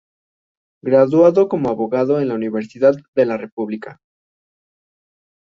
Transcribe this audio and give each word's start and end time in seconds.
Graduado 0.81 1.47
como 1.47 1.69
abogado 1.69 2.19
en 2.19 2.29
la 2.29 2.33
Universidad 2.33 2.95
de 3.13 3.25
la 3.27 3.37
República. 3.37 4.01